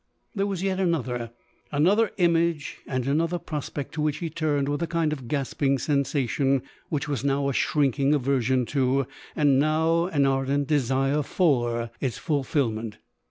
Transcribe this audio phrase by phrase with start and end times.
[0.33, 1.29] There was vet another—
[1.71, 6.63] another image and another prospect to which he turned with a kind of gasping sensation,
[6.89, 12.97] which was now a shrinking aversion to— now an ardent desire for, its ful filment.